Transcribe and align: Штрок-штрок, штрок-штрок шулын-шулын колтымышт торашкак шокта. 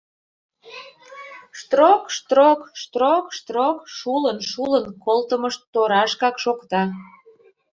Штрок-штрок, 1.59 2.61
штрок-штрок 2.81 3.77
шулын-шулын 3.97 4.85
колтымышт 5.03 5.61
торашкак 5.73 6.35
шокта. 6.43 6.81